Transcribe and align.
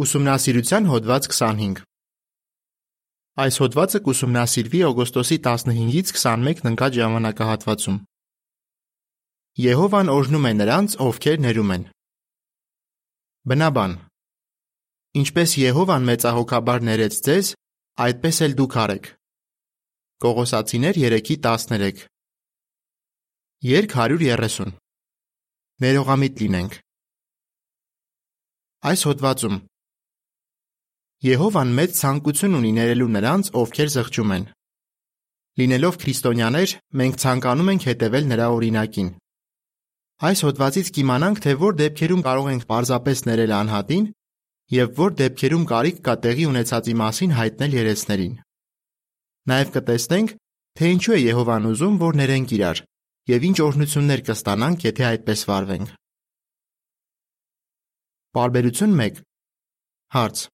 Ուսումնասիրության 0.00 0.86
հոդված 0.88 1.26
25 1.28 1.80
Այս 3.42 3.56
հոդվածը 3.60 3.98
կուսումնասիրվի 4.06 4.80
օգոստոսի 4.88 5.36
15-ից 5.44 6.12
21-ն 6.14 6.68
ընկած 6.70 6.94
ժամանակահատվածում։ 6.98 7.98
Եհովան 9.60 10.12
օրհնում 10.14 10.46
է 10.48 10.52
նրանց, 10.56 10.94
ովքեր 11.04 11.42
ներում 11.44 11.72
են։ 11.76 11.84
Բնաբան 13.52 13.96
Ինչպես 15.20 15.56
Եհովան 15.60 16.06
մեծահոգաբար 16.08 16.86
ներեց 16.88 17.18
ձեզ, 17.26 17.50
այդպես 18.06 18.40
էլ 18.46 18.54
դուք 18.60 18.76
արեք։ 18.84 19.10
Կողոսացիներ 20.24 21.00
3:13 21.02 22.06
Երկ 23.68 23.98
130 24.00 24.72
Ներողամիտ 25.84 26.40
լինենք։ 26.44 26.78
Այս 28.80 29.04
հոդվածում 29.10 29.60
Եհովան 31.20 31.72
մեծ 31.76 31.90
ցանկություն 31.98 32.54
ունի 32.56 32.70
ներելու 32.78 33.06
նրանց, 33.12 33.48
ովքեր 33.60 33.88
զղջում 33.92 34.30
են։ 34.36 34.44
Լինելով 35.60 35.96
քրիստոնյաներ, 36.00 36.70
մենք 36.96 37.16
ցանկանում 37.20 37.70
ենք 37.72 37.82
հետևել 37.88 38.28
նրա 38.30 38.46
օրինակին։ 38.56 39.10
Այս 40.30 40.42
հոդվածից 40.46 40.88
կիմանանք, 40.96 41.42
թե 41.44 41.52
որ 41.60 41.76
դեպքերում 41.80 42.22
կարող 42.24 42.48
ենք 42.52 42.64
պարզապես 42.70 43.22
ներել 43.28 43.52
անհատին 43.56 44.06
եւ 44.80 44.94
որ 45.00 45.12
դեպքերում 45.20 45.66
կարիք 45.68 45.98
կա 46.08 46.14
տեղի 46.24 46.46
ունեցածի 46.50 46.94
մասին 47.00 47.34
հայտնել 47.36 47.76
երեսներին։ 47.80 48.34
Նաեւ 49.50 49.72
կտեսնենք, 49.76 50.32
թե 50.80 50.90
ինչու 50.94 51.16
է 51.16 51.20
Եհովան 51.20 51.68
ուզում, 51.70 51.98
որ 52.00 52.18
ներենք 52.20 52.54
իրար 52.56 52.80
եւ 53.28 53.44
ինչ 53.50 53.58
օրհնություններ 53.66 54.24
կստանանք, 54.30 54.88
եթե 54.88 55.04
այդպես 55.10 55.44
վարվենք։ 55.50 55.92
Բարբերություն 58.40 58.96
1 59.04 59.22
Հարց 60.16 60.46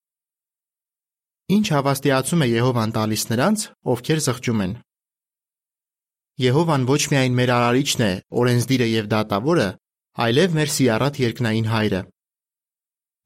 Ինչ 1.46 1.66
հավաստիացում 1.70 2.40
է 2.42 2.46
Եհովան 2.50 2.92
տալիս 2.96 3.24
նրանց, 3.30 3.64
ովքեր 3.92 4.20
զղջում 4.24 4.62
են։ 4.64 4.72
Եհովան 6.42 6.86
ոչ 6.88 7.02
միայն 7.12 7.36
մեր 7.38 7.52
արարիչն 7.56 8.02
է, 8.02 8.08
օրենսդիրը 8.40 8.88
եւ 8.90 9.06
դատավորը, 9.12 9.66
այլև 10.26 10.56
մեր 10.58 10.72
սիառատ 10.76 11.20
երկնային 11.22 11.68
հայրը։ 11.70 12.00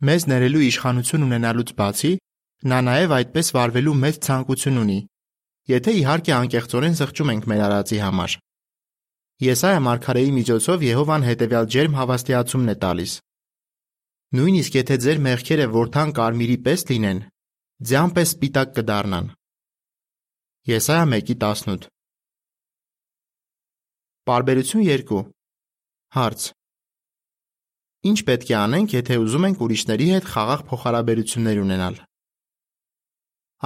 Մեզ 0.04 0.28
ներելու 0.32 0.66
իշխանություն 0.68 1.24
ունենալուց 1.30 1.72
բացի, 1.80 2.12
նա 2.68 2.82
նաև 2.90 3.16
այդպես 3.20 3.52
վարվելու 3.56 3.96
մեծ 4.04 4.20
ցանկություն 4.28 4.78
ունի, 4.84 5.00
եթե 5.72 5.96
իհարկե 6.04 6.36
անկեղծորեն 6.36 7.00
զղջում 7.00 7.34
ենք 7.40 7.50
մեր 7.50 7.66
արածի 7.70 8.04
համար։ 8.04 8.38
Եսայա 9.48 9.82
մարգարեի 9.88 10.30
միջոցով 10.36 10.88
Եհովան 10.90 11.28
հետևյալ 11.30 11.72
ջերմ 11.72 12.00
հավաստիացումն 12.04 12.68
է 12.68 12.78
տալիս. 12.84 13.12
Նույնիսկ 14.36 14.80
եթե 14.84 14.96
ձեր 15.08 15.20
մեղքերը 15.24 15.66
որթան 15.80 16.18
կարմիրի 16.20 16.56
պես 16.68 16.84
լինեն, 16.90 17.20
ձյան 17.80 18.10
պես 18.12 18.30
սպիտակ 18.34 18.72
կդառնան։ 18.76 19.28
Եսայա 20.68 21.04
1:18 21.10 21.86
Բարբերություն 24.28 24.82
2 24.88 25.20
Հարց. 26.16 26.44
Ինչ 28.10 28.18
պետք 28.28 28.52
է 28.52 28.56
անենք, 28.58 28.96
եթե 28.98 29.16
ուզում 29.24 29.46
ենք 29.48 29.64
ուրիշների 29.64 30.10
հետ 30.12 30.28
խաղաղ 30.34 30.66
փոխհարաբերություններ 30.68 31.62
ունենալ։ 31.64 31.96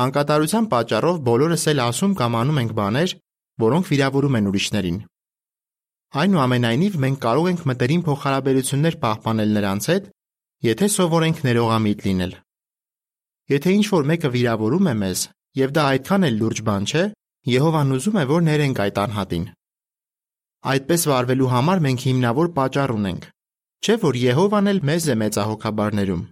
Անկատարության 0.04 0.70
պատճառով 0.76 1.20
բոլորս 1.30 1.66
էլ 1.74 1.84
ասում 1.88 2.16
կամ 2.22 2.38
անում 2.44 2.62
ենք 2.62 2.78
բաներ, 2.78 3.18
որոնք 3.66 3.84
վիրավորում 3.90 4.38
են 4.38 4.48
ուրիշներին։ 4.54 5.02
Այնուամենայնիվ 6.22 7.02
մենք 7.02 7.18
կարող 7.26 7.50
ենք 7.50 7.66
մտերիմ 7.66 8.06
փոխհարաբերություններ 8.06 8.94
պահպանել 9.02 9.54
նրանց 9.58 9.92
հետ, 9.94 10.10
եթե 10.70 10.86
սովորենք 11.02 11.46
ներողամիտ 11.50 12.10
լինել։ 12.10 12.43
Եթե 13.52 13.72
ինչ-որ 13.76 14.06
մեկը 14.08 14.28
վիրավորում 14.34 14.86
է 14.88 14.94
մեզ, 15.04 15.22
եւ 15.60 15.72
դա 15.76 15.82
այդքան 15.94 16.26
էլ 16.28 16.36
լուրջ 16.40 16.60
բան 16.68 16.86
չէ, 16.88 17.02
Եհովան 17.44 17.90
ուզում 17.92 18.14
է, 18.16 18.24
որ 18.30 18.44
ներենք 18.44 18.78
այդ 18.84 18.98
անհատին։ 19.02 19.42
Այդպես 20.72 21.02
վարվելու 21.10 21.48
համար 21.52 21.82
մենք 21.84 22.04
հիմնավոր 22.08 22.48
պատճառ 22.56 22.92
ունենք, 22.94 23.26
չէ՞ 23.84 23.96
որ 24.04 24.18
Եհովան 24.22 24.70
էլ 24.72 24.80
մեզ 24.88 25.08
է 25.12 25.16
մեծահոգաբար 25.24 25.98
ներում։ 26.00 26.22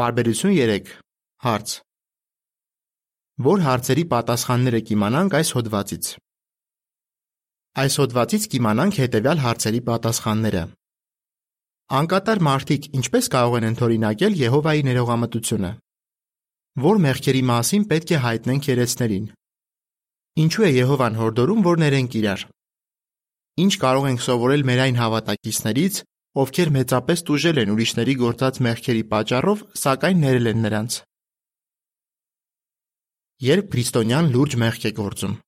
Բարբերություն 0.00 0.56
3 0.56 0.94
Հարց. 1.44 1.76
Որ 3.44 3.62
հարցերի 3.66 4.04
պատասխանները 4.16 4.80
կիմանանք 4.88 5.36
այս 5.36 5.52
հոդվածից։ 5.56 6.10
Այս 7.84 8.00
հոդվածից 8.00 8.48
կիմանանք 8.56 9.00
հետևյալ 9.04 9.44
հարցերի 9.44 9.80
պատասխանները։ 9.92 10.62
Անկատար 11.86 12.40
մարդիկ 12.42 12.86
ինչպես 12.98 13.28
կարող 13.30 13.52
են 13.60 13.64
ընդօրինակել 13.68 14.36
Եհովայի 14.40 14.80
ներողամտությունը։ 14.88 15.68
Որ 16.82 16.98
մեղքերի 17.04 17.42
մասին 17.46 17.84
պետք 17.92 18.10
է 18.10 18.18
հայտնենք 18.24 18.66
երեցներին։ 18.72 19.28
Ինչու 20.42 20.66
է 20.66 20.70
Եհովան 20.74 21.18
հորդորում, 21.20 21.62
որ 21.62 21.78
ներենք 21.84 22.16
իրար։ 22.18 22.42
Ինչ 23.62 23.72
կարող 23.86 24.08
ենք 24.10 24.24
սովորել 24.26 24.66
մեր 24.66 24.82
այն 24.86 24.98
հավատակիցներից, 24.98 26.02
ովքեր 26.42 26.74
մեծապես 26.74 27.24
տուժել 27.30 27.62
են 27.62 27.72
ուրիշների 27.76 28.14
գործած 28.26 28.60
մեղքերի 28.66 29.04
պատճառով, 29.14 29.64
սակայն 29.86 30.22
ներել 30.26 30.50
են 30.50 30.62
նրանց։ 30.66 31.00
Երբ 33.46 33.72
քրիստոնյան 33.72 34.34
լուրջ 34.34 34.60
մեղք 34.66 34.90
է 34.90 34.96
գործում։ 34.98 35.40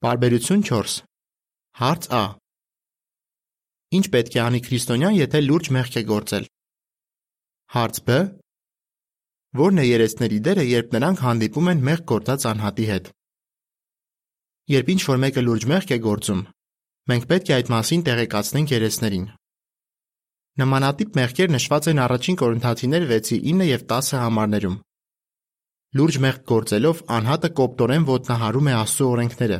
Բարբերություն 0.00 0.68
4 0.72 1.00
Հարց 1.76 2.14
Ա 2.16 2.39
Ինչ 3.90 4.04
պետք 4.14 4.36
է 4.38 4.40
անի 4.44 4.60
քրիստոնյան, 4.66 5.14
եթե 5.18 5.38
լուրջ 5.42 5.68
մեղք 5.74 5.94
է 5.98 6.02
գործել։ 6.10 6.44
Հարց 7.74 7.96
Բ. 8.06 8.18
Որն 9.60 9.80
է 9.82 9.84
երեցների 9.88 10.38
դերը, 10.46 10.64
երբ 10.70 10.92
նրանք 10.94 11.22
հանդիպում 11.26 11.70
են 11.72 11.80
մեղք 11.88 12.04
գործած 12.10 12.46
անհատի 12.50 12.86
հետ։ 12.90 13.10
Երբ 14.70 14.92
ինչ-որ 14.94 15.18
մեկը 15.24 15.42
լուրջ 15.46 15.66
մեղք 15.70 15.90
է 15.90 15.98
գործում, 16.06 16.42
մենք 17.10 17.26
պետք 17.30 17.50
է 17.50 17.54
այդ 17.56 17.70
մասին 17.74 18.04
տեղեկացնենք 18.06 18.74
երեցներին։ 18.76 19.24
Նմանատիպ 20.60 21.18
մեղքեր 21.18 21.50
նշված 21.56 21.90
են 21.90 22.02
առաջին 22.04 22.38
Կորինթացիներ 22.40 23.04
6-ի 23.10 23.38
9 23.50 23.68
եւ 23.70 23.84
10 23.90 24.12
համարներում։ 24.20 24.76
Լուրջ 25.98 26.20
մեղք 26.26 26.42
գործելով 26.50 27.02
անհատը 27.18 27.50
կոպտորեն 27.58 28.06
ոտնահարում 28.10 28.70
է 28.70 28.74
Աստծո 28.78 29.10
օրենքները։ 29.14 29.58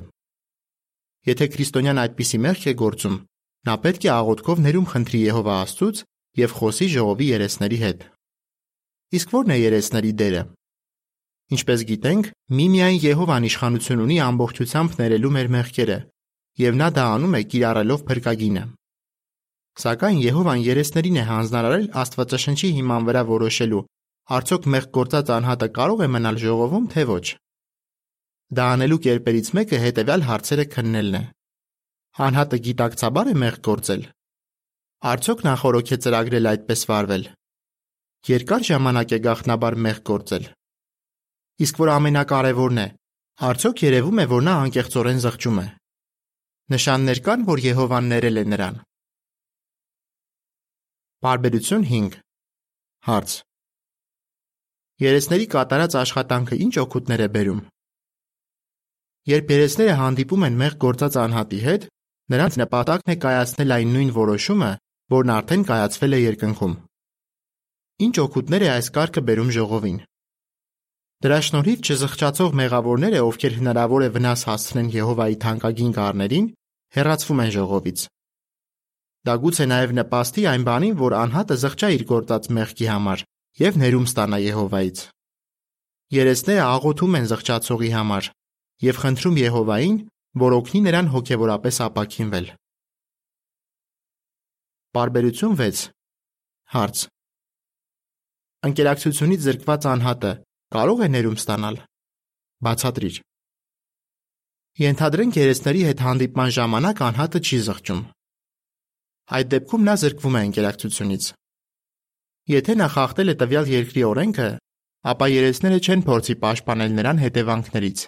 Եթե 1.31 1.49
քրիստոնյան 1.55 2.01
այդպիսի 2.05 2.41
մեղք 2.47 2.67
է 2.71 2.75
գործում, 2.85 3.17
Նա 3.69 3.75
պետք 3.85 4.05
է 4.07 4.11
աղոթքով 4.15 4.61
ներում 4.65 4.87
խնդրի 4.91 5.21
Եհովա 5.21 5.55
Աստծուց 5.67 5.99
եւ 6.41 6.53
խոսի 6.57 6.87
ժողովի 6.95 7.27
երեսների 7.31 7.79
հետ։ 7.81 8.05
Իսկ 9.19 9.35
ո՞րն 9.37 9.53
է 9.53 9.59
երեսների 9.61 10.13
դերը։ 10.21 10.43
Ինչպես 11.51 11.81
գիտենք, 11.91 12.31
միմիայն 12.61 12.99
Եհովան 13.05 13.47
իշխանություն 13.51 14.03
ունի 14.07 14.17
ամբողջությամբ 14.23 14.93
ներելու 15.01 15.33
մեր 15.37 15.51
մեղքերը, 15.57 15.99
եւ 16.63 16.79
նա 16.81 16.89
դա 16.97 17.05
անում 17.17 17.37
է 17.37 17.43
կիրառելով 17.51 18.05
փրկագինը։ 18.11 18.63
Սակայն 19.81 20.23
Եհովան 20.25 20.63
երեսներին 20.67 21.19
է 21.21 21.25
հանձնարարել 21.31 21.85
Աստվածաշնչի 22.01 22.71
հիման 22.79 23.11
վրա 23.11 23.23
որոշելու, 23.31 23.83
արդյոք 24.41 24.71
մեղք 24.75 24.91
գործած 25.01 25.35
անհատը 25.37 25.69
կարող 25.81 26.01
է 26.01 26.09
մնալ 26.15 26.41
ժողովում, 26.45 26.89
թե 26.95 27.05
ոչ։ 27.11 27.27
Դա 28.51 28.65
անելու 28.77 29.01
կերպերից 29.05 29.53
մեկը 29.59 29.81
հետևյալ 29.85 30.27
հարցերը 30.31 30.67
քննելն 30.75 31.19
է. 31.21 31.23
Անհատը 32.19 32.59
գիտակցաբար 32.67 33.29
է 33.31 33.35
մեղք 33.41 33.61
գործել։ 33.67 34.01
Արդյոք 35.11 35.43
նա 35.47 35.53
խորոք 35.61 35.91
է 35.95 35.99
ծրագրել 36.05 36.49
այդպես 36.51 36.81
վարվել։ 36.91 37.27
Երկար 38.31 38.65
ժամանակ 38.69 39.13
է 39.15 39.19
գախնաբար 39.27 39.77
մեղք 39.87 40.03
գործել։ 40.11 40.49
Իսկ 41.65 41.79
որ 41.81 41.91
ամենակարևորն 41.95 42.81
է, 42.83 42.87
արդյոք 43.51 43.85
երևում 43.87 44.19
է, 44.21 44.27
որ 44.33 44.43
նա 44.49 44.55
անկեղծորեն 44.65 45.23
զղջում 45.25 45.61
է։ 45.61 45.67
Նշաններ 46.75 47.21
կան, 47.31 47.47
որ 47.51 47.63
Եհովան 47.71 48.11
ներել 48.11 48.41
է 48.41 48.45
նրան։ 48.51 48.83
Բարբերություն 51.25 51.87
5 51.91 52.19
Հարց. 53.07 53.33
Երեսների 55.01 55.47
կատարած 55.55 55.97
աշխատանքը 56.03 56.59
ինչ 56.67 56.75
օգուտներ 56.85 57.23
է 57.25 57.29
բերում։ 57.37 57.63
Երբ 59.31 59.53
երեսները 59.55 59.97
հանդիպում 60.01 60.47
են 60.51 60.61
մեղ 60.61 60.77
գործած 60.85 61.17
անհատի 61.25 61.61
հետ, 61.65 61.89
Նրանց 62.31 62.57
նպատակն 62.61 63.11
է 63.11 63.17
կայացնել 63.25 63.75
այն 63.75 63.93
նույն 63.97 64.11
որոշումը, 64.15 64.71
որն 65.11 65.33
արդեն 65.35 65.65
կայացվել 65.71 66.15
է 66.15 66.21
երկնքում։ 66.21 66.75
Ինչ 68.07 68.15
օգուտներ 68.23 68.65
է 68.67 68.69
այս 68.71 68.89
կարգը 68.97 69.23
բերում 69.31 69.51
ժողովին։ 69.57 69.99
Դրա 71.21 71.39
շնորհիվ 71.47 71.81
չզղջացող 71.85 72.55
մեղավորները, 72.61 73.19
ովքեր 73.31 73.57
հնարավոր 73.61 74.05
է 74.07 74.09
վնաս 74.15 74.45
հասցնեն 74.49 74.93
Եհովայի 74.95 75.37
թանկագին 75.43 75.91
գառներին, 75.99 76.47
հեռացվում 76.97 77.43
են 77.45 77.51
ժողովից։ 77.57 78.05
Դա 79.21 79.35
գուցե 79.43 79.67
նաև 79.69 79.93
նպաստի 79.99 80.45
այն 80.55 80.63
բանին, 80.71 80.95
որ 80.97 81.17
անհատը 81.21 81.57
զղջա 81.61 81.89
իր 81.99 82.05
գործած 82.15 82.49
մեղքի 82.57 82.87
համար 82.95 83.25
եւ 83.61 83.81
ներում 83.83 84.07
ստանա 84.09 84.39
Եհովայից։ 84.47 85.03
Երեսները 86.15 86.63
աղոթում 86.71 87.17
են 87.21 87.29
զղջացողի 87.31 87.91
համար 88.01 88.31
եւ 88.81 89.03
խնդրում 89.05 89.37
Եհովային, 89.41 89.97
որ 90.39 90.55
օգնի 90.61 90.81
նրան 90.87 91.09
հոգևորապես 91.11 91.77
ապաքինվել։ 91.87 92.45
Բարբերություն 94.95 95.57
6 95.59 95.81
Հարց. 96.71 97.01
Ընկերակցությունից 98.69 99.41
զրկված 99.47 99.87
անհատը 99.91 100.31
կարող 100.77 101.03
է 101.03 101.09
ներում 101.11 101.37
ստանալ։ 101.41 101.81
Բացատրիր։ 102.63 103.17
Ենթադրենք 104.85 105.41
երեցների 105.41 105.83
հետ 105.89 106.05
հանդիպման 106.07 106.55
ժամանակ 106.61 107.03
անհատը 107.11 107.43
չի 107.51 107.59
զղջում։ 107.67 108.01
Այդ 109.35 109.51
դեպքում 109.51 109.85
նա 109.91 109.95
զրկվում 110.05 110.39
է 110.39 110.45
ընկերակցությունից։ 110.51 111.25
Եթե 112.55 112.79
նա 112.79 112.89
խախտել 112.95 113.35
է 113.35 113.37
տվյալ 113.43 113.75
երկրի 113.75 114.07
օրենքը, 114.11 114.49
ապա 115.11 115.27
երեցները 115.35 115.79
չեն 115.91 116.07
փորձի 116.07 116.35
պաշտպանել 116.47 116.97
նրան 117.01 117.23
հետևանքներից։ 117.27 117.99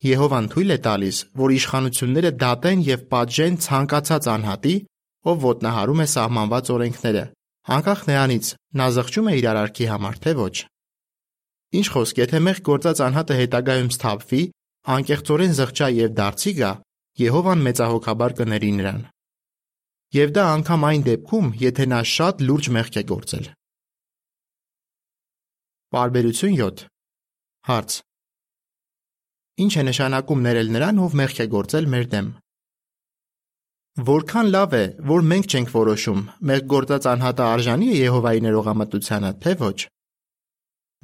Եհովան 0.00 0.46
թույլ 0.52 0.72
է 0.72 0.78
տալիս, 0.86 1.16
որ 1.36 1.52
իշխանությունները 1.56 2.30
դատեն 2.40 2.84
եւ 2.86 3.00
պատժեն 3.12 3.56
ցանկացած 3.64 4.28
անհատի, 4.34 4.74
ով 5.28 5.42
ոտնահարում 5.44 6.00
է 6.00 6.06
սահմանված 6.14 6.70
օրենքները, 6.74 7.24
անկախ 7.76 8.04
նրանից 8.10 8.52
նա 8.80 8.86
զղջում 8.96 9.28
է 9.28 9.34
իր 9.40 9.48
արարքի 9.50 9.90
համար 9.92 10.20
թե 10.24 10.34
ոչ։ 10.40 10.56
Ինչ 11.80 11.86
խոսք, 11.94 12.22
եթե 12.24 12.38
մեղք 12.48 12.62
գործած 12.70 13.02
անհատը 13.10 13.34
հետագայում 13.40 13.90
սթափվի, 14.00 14.42
անկեղծորեն 14.96 15.56
զղջա 15.60 15.88
եւ 16.00 16.14
դարձի 16.20 16.52
գա, 16.60 16.72
Եհովան 17.20 17.62
մեծահոգաբար 17.66 18.34
կների 18.38 18.68
նրան։ 18.80 19.00
Եվ 20.16 20.30
դա 20.36 20.44
անգամ 20.56 20.84
այն 20.88 21.02
դեպքում, 21.08 21.48
եթե 21.60 21.86
նա 21.90 21.98
շատ 22.10 22.44
լուրջ 22.48 22.68
մեղք 22.76 22.96
է 23.00 23.02
գործել։ 23.10 23.48
Բարբերություն 25.94 26.54
7 26.60 26.86
Հարց. 27.68 27.98
Ինչ 29.60 29.72
է 29.76 29.82
նշանակում 29.90 30.44
ներել 30.46 30.70
նրան, 30.74 31.00
ով 31.04 31.16
մեղք 31.20 31.40
է 31.44 31.46
գործել 31.54 31.88
մեր 31.94 32.04
դեմ։ 32.14 32.28
Որքան 34.10 34.50
լավ 34.54 34.74
է, 34.78 34.84
որ 35.10 35.24
մենք 35.30 35.46
չենք 35.50 35.72
որոշում, 35.74 36.20
մեղք 36.50 36.68
գործած 36.72 37.08
անհատը 37.10 37.44
արժանի 37.44 37.88
է 37.90 37.96
Եհովայի 38.00 38.44
ներողամտությանը, 38.46 39.32
թե 39.44 39.52
ոչ։ 39.60 39.78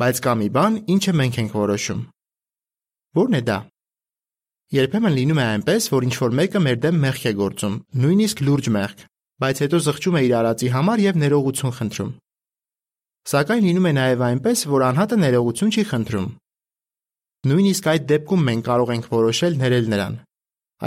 Բայց 0.00 0.20
կա 0.24 0.32
մի 0.40 0.48
բան, 0.56 0.78
ինչը 0.94 1.12
մենք 1.20 1.38
ենք 1.42 1.56
որոշում։ 1.56 2.00
Ո՞րն 3.16 3.36
է 3.36 3.42
դա։ 3.50 3.58
Երբեմն 4.76 5.16
լինում 5.16 5.40
է 5.42 5.46
այնպես, 5.56 5.90
որ 5.92 6.06
ինչ-որ 6.06 6.32
մեկը 6.40 6.62
մեր 6.66 6.80
դեմ 6.86 6.96
մեղք 7.04 7.26
է 7.26 7.32
գործում, 7.42 7.76
նույնիսկ 8.06 8.42
լուրջ 8.46 8.70
մեղք, 8.76 9.04
բայց 9.44 9.62
հետո 9.66 9.80
զղջում 9.86 10.16
է 10.16 10.22
իր 10.26 10.34
արածի 10.40 10.72
համար 10.76 11.04
եւ 11.06 11.20
ներողություն 11.26 11.76
խնդրում։ 11.76 12.10
Սակայն 13.26 13.64
լինում 13.66 13.86
է 13.86 13.92
նաև 13.96 14.26
այնպես, 14.26 14.64
որ 14.72 14.84
անհատը 14.86 15.16
ներողություն 15.26 15.72
չի 15.76 15.84
խնդրում, 15.90 16.28
Նույնիսկ 17.46 17.88
այդ 17.92 18.06
դեպքում 18.10 18.46
մենք 18.46 18.64
կարող 18.66 18.90
ենք 18.96 19.04
որոշել 19.12 19.56
ներել 19.60 19.90
նրան, 19.92 20.14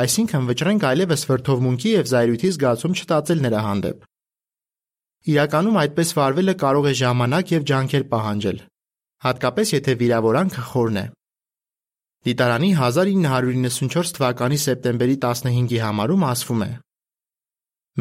այսինքն 0.04 0.48
վճռենք 0.50 0.86
այլևս 0.90 1.22
վրդովմունքի 1.30 1.92
եւ 1.94 2.10
զայրույթի 2.12 2.50
զգացում 2.56 2.98
չտածել 3.00 3.44
նրա 3.46 3.62
հանդեպ։ 3.68 4.02
Իրականում 5.30 5.80
այդպես 5.84 6.12
վարվելը 6.20 6.56
կարող 6.64 6.90
է 6.90 6.94
ժամանակ 7.00 7.54
եւ 7.54 7.64
ջանքեր 7.70 8.06
պահանջել, 8.12 8.60
հատկապես 9.30 9.74
եթե 9.76 9.96
վիրավորանքը 10.04 10.66
խորն 10.70 11.00
է։ 11.00 11.06
Դիտարանի 12.28 12.70
1994 12.76 14.14
թվականի 14.20 14.58
սեպտեմբերի 14.60 15.18
15-ի 15.24 15.78
համարում 15.86 16.26
ասվում 16.30 16.64
է. 16.66 16.72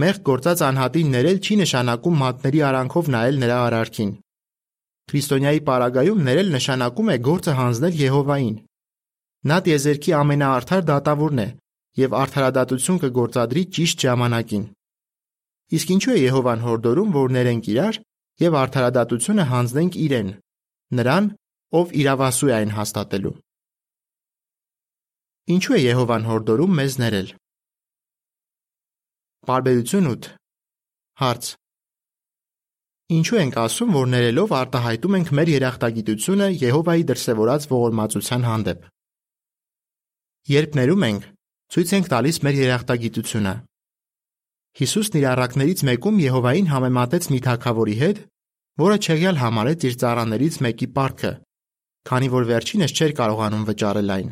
Մեղք 0.02 0.24
գործած 0.28 0.62
անհատին 0.68 1.12
ներել 1.14 1.38
չի 1.42 1.58
նշանակում 1.62 2.18
մատների 2.22 2.60
արանքով 2.68 3.10
նայել 3.14 3.38
նրա 3.42 3.58
արարքին, 3.68 4.10
Քրիստոնյայի 5.08 5.60
պարագայում 5.68 6.20
ներել 6.28 6.50
նշանակում 6.54 7.10
է 7.14 7.16
գործը 7.28 7.52
հանձնել 7.58 7.94
Եհովային։ 7.98 8.56
Նա 9.48 9.58
տիեզերքի 9.68 10.12
ամենաարդար 10.18 10.82
դատավորն 10.90 11.40
է 11.44 11.48
եւ 11.98 12.16
արդարադատություն 12.18 13.00
կգործադրի 13.04 13.62
ճիշտ 13.78 14.04
ժամանակին։ 14.04 14.64
Իսկ 15.78 15.92
ինչու 15.94 16.14
է 16.14 16.18
Եհովան 16.22 16.64
հորդորում, 16.68 17.10
որ 17.18 17.34
ներենք 17.38 17.68
իրար 17.72 18.00
եւ 18.44 18.56
արդարադատությունը 18.62 19.44
հանձնենք 19.52 19.98
իրեն, 20.08 20.28
նրան, 20.98 21.24
ով 21.78 21.94
իրավասու 22.02 22.48
է 22.48 22.54
այն 22.58 22.74
հաստատելու։ 22.78 23.34
Ինչու 25.58 25.76
է 25.78 25.80
Եհովան 25.82 26.28
հորդորում 26.28 26.76
մեզ 26.78 26.98
ներել։ 27.02 27.28
Բարբերություն 29.48 30.12
8 30.12 30.30
Հարց. 31.18 31.44
Ինչու 33.08 33.38
ենք 33.40 33.54
ասում, 33.56 33.92
որ 33.96 34.08
ներելով 34.12 34.50
արտահայտում 34.52 35.14
ենք 35.16 35.28
մեր 35.32 35.50
երախտագիտությունը 35.54 36.48
Եհովայի 36.60 37.04
դրսևորած 37.08 37.62
ողորմածության 37.70 38.42
հանդեպ։ 38.44 38.82
Երբ 40.52 40.76
ներում 40.76 41.06
ենք, 41.08 41.24
ցույց 41.72 41.94
ենք 41.96 42.10
տալիս 42.12 42.40
մեր 42.44 42.58
երախտագիտությունը։ 42.58 43.54
Հիսուսն 44.82 45.16
իր 45.22 45.26
առակներից 45.32 45.84
մեկում 45.88 46.20
Եհովային 46.26 46.68
համեմատեց 46.68 47.30
մի 47.32 47.40
թագավորի 47.48 47.96
հետ, 48.04 48.20
որը 48.84 49.00
չեղյալ 49.08 49.40
համարեց 49.40 49.88
իր 49.88 49.98
ծառաներից 50.04 50.60
մեկի 50.68 50.92
պարտքը, 51.00 51.32
քանի 52.12 52.32
որ 52.36 52.48
վերջինս 52.52 52.92
չէր 52.92 53.18
կարողանում 53.24 53.66
վճարել 53.72 54.16
այն։ 54.18 54.30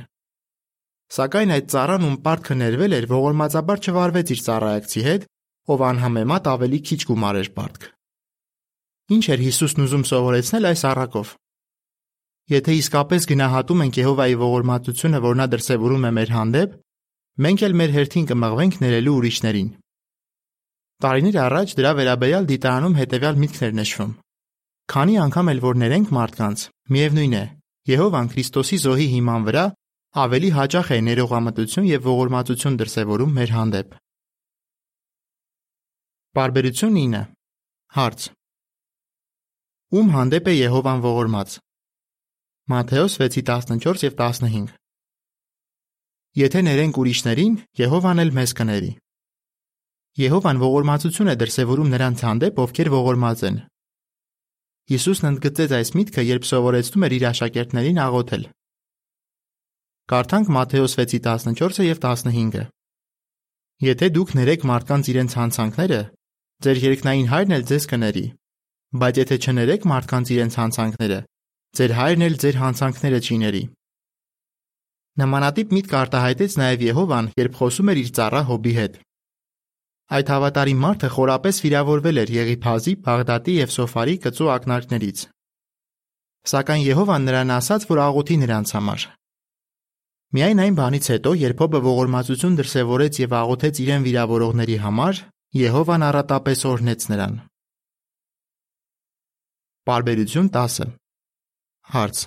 Սակայն 1.16 1.56
այդ 1.56 1.72
ծառան, 1.72 2.06
ում 2.12 2.22
պարտքը 2.28 2.60
ներվել 2.60 3.00
էր, 3.00 3.10
ողորմածաբար 3.16 3.84
չվարվեց 3.88 4.36
իր 4.36 4.46
ծառայակցի 4.46 5.08
հետ, 5.08 5.28
ով 5.72 5.90
անհամեմատ 5.96 6.54
ավելի 6.56 6.80
քիչ 6.92 7.04
գումարեր 7.08 7.54
պարտք։ 7.56 7.95
Ինչ 9.06 9.24
էր 9.30 9.42
Հիսուսն 9.46 9.82
ուզում 9.86 10.04
սովորեցնել 10.10 10.64
այս 10.66 10.80
առակով։ 10.90 11.28
Եթե 12.50 12.72
իսկապես 12.80 13.26
գնահատում 13.30 13.82
ենք 13.86 13.98
Եհովայի 14.00 14.36
ողորմածությունը, 14.40 15.18
որ 15.22 15.36
նա 15.38 15.46
դրսևորում 15.52 16.06
է 16.06 16.10
մեր 16.16 16.32
հանդեպ, 16.36 16.76
մենք 17.46 17.64
էլ 17.66 17.76
մեր 17.80 17.94
հերթին 17.96 18.26
կմղվենք 18.30 18.78
ներելու 18.82 19.14
ուրիշներին։ 19.20 19.68
Տարիներ 21.06 21.38
առաջ 21.46 21.74
դրա 21.78 21.92
վերաբերյալ 22.00 22.48
դիտարանում 22.50 22.96
հետևյալ 22.96 23.40
միտքներ 23.46 23.72
նշվում. 23.76 24.12
Քանի 24.86 25.14
անգամ 25.26 25.50
էլ 25.52 25.60
որ 25.66 25.80
ներենք 25.82 26.12
մարդկանց, 26.16 26.58
միևնույն 26.94 27.34
է, 27.36 27.44
Եհովան 27.86 28.30
Քրիստոսի 28.32 28.78
զոհի 28.86 29.06
հիման 29.14 29.46
վրա 29.46 29.64
ավելի 30.26 30.50
հաճախ 30.56 30.90
է 30.96 30.98
ներողամտություն 31.06 31.86
եւ 31.90 32.06
ողորմածություն 32.10 32.78
դրսևորում 32.80 33.34
մեր 33.36 33.54
հանդեպ։ 33.56 33.98
Բարբերություն 36.36 36.96
9 36.96 37.22
Հարց. 37.96 38.35
Ում 39.96 40.08
հանդեպ 40.12 40.48
է 40.50 40.52
Եհովան 40.52 40.98
ողորմած։ 41.00 41.52
Մատթեոս 42.68 43.14
6:14 43.22 44.02
եւ 44.04 44.14
15 44.18 44.74
Եթե 46.36 46.60
ներենք 46.66 46.98
ուրիշներին, 47.00 47.54
Եհովան 47.80 48.20
էլ 48.24 48.32
մեզ 48.38 48.52
կների։ 48.58 48.92
Եհովան 50.20 50.60
ողորմածություն 50.66 51.32
է 51.32 51.36
դրսևորում 51.40 51.92
նրանց 51.94 52.24
հանդեպ, 52.28 52.60
ովքեր 52.66 52.92
ողորմած 52.96 53.44
են։ 53.48 53.58
Հիսուսն 54.92 55.28
ընդգծեց 55.32 55.76
այս 55.80 55.90
միտքը, 55.96 56.22
երբ 56.34 56.48
սովորեցնում 56.50 57.06
էր 57.06 57.16
իր 57.16 57.28
աշակերտներին 57.32 58.00
աղոթել։ 58.06 58.48
Կարդանք 60.12 60.48
Մատթեոս 60.56 60.92
6:14-ը 61.00 61.84
եւ 61.92 61.98
15-ը։ 62.04 62.64
Եթե 63.86 64.06
դուք 64.16 64.40
ներեք 64.40 64.72
մարդկանց 64.72 65.04
իրենց 65.14 65.32
հանցանքները, 65.40 66.00
ձեր 66.66 66.82
երկնային 66.90 67.30
հայրն 67.32 67.56
էլ 67.56 67.64
ձեզ 67.70 67.88
կների 67.92 68.26
Բայց 68.94 69.18
եթե 69.18 69.36
չներեք 69.42 69.86
մարդկանց 69.90 70.30
իրենց 70.30 70.56
հանցանքները, 70.60 71.18
ձեր 71.76 71.92
հայրն 71.96 72.24
էլ 72.26 72.36
ձեր 72.42 72.58
հանցանքները 72.62 73.18
չի 73.26 73.36
ների։ 73.42 73.62
Նմանատիպ 75.16 75.72
միտք 75.74 75.96
արտահայտեց 76.00 76.54
նաև 76.60 76.84
Եհովան, 76.86 77.30
երբ 77.40 77.58
խոսում 77.58 77.90
էր 77.92 78.00
իր 78.02 78.10
ծառա 78.16 78.42
Հոբի 78.46 78.74
հետ։ 78.76 78.98
Այդ 80.06 80.30
հավատարիմ 80.30 80.82
մարդը 80.86 81.08
խորապես 81.16 81.60
վիրավորվել 81.66 82.20
էր 82.22 82.32
Եղիփազի, 82.36 82.92
Բաղդադի 83.06 83.54
եւ 83.56 83.72
Սոֆարի 83.74 84.14
կծու 84.22 84.50
ակնարկներից։ 84.54 85.22
Սակայն 86.46 86.82
Եհովան 86.86 87.26
նրան 87.26 87.52
ասաց, 87.56 87.88
որ 87.90 88.02
աղոթի 88.06 88.36
նրանց 88.44 88.74
համար։ 88.76 89.08
Միայն 90.36 90.62
այն 90.62 90.78
բանից 90.78 91.10
հետո, 91.16 91.34
երբ 91.42 91.60
Հոբը 91.64 91.80
ողորմածություն 91.86 92.56
դրսևորեց 92.60 93.20
եւ 93.24 93.36
աղոթեց 93.40 93.82
իրեն 93.82 94.06
վիրավորողների 94.06 94.78
համար, 94.86 95.20
Եհովան 95.56 96.06
առատապես 96.06 96.64
օրհնեց 96.70 97.10
նրան։ 97.10 97.36
Պարբերություն 99.86 100.48
10 100.50 100.88
Հարց. 101.94 102.20